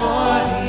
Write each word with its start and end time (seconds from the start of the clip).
for 0.00 0.50
the 0.50 0.65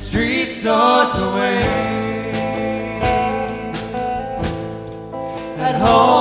streets 0.00 0.62
swords 0.62 1.14
away. 1.16 1.58
At 5.58 5.76
home 5.76 6.19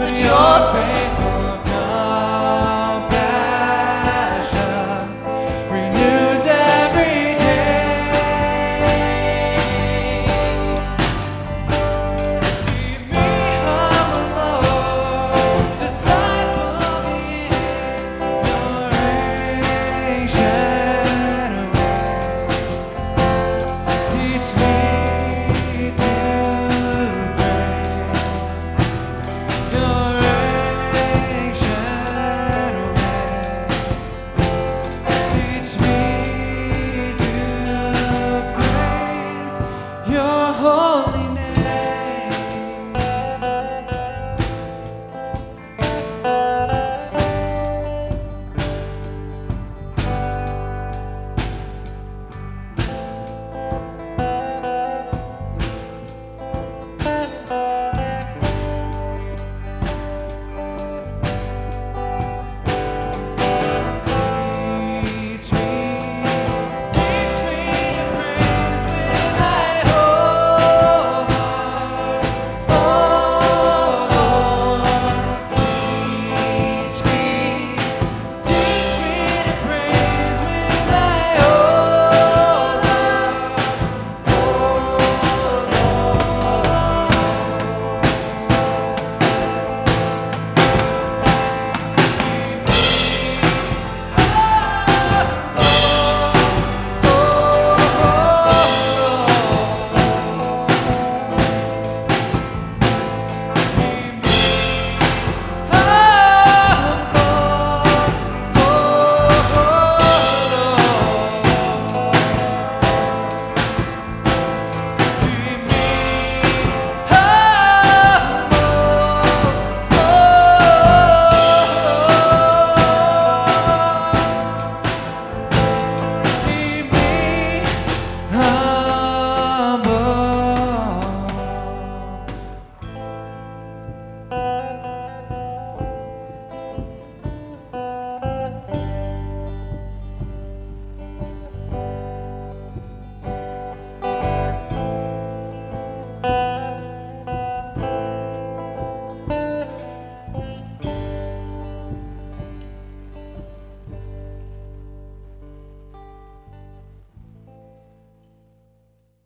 but 0.00 0.14
your 0.14 0.72
faith 0.72 1.19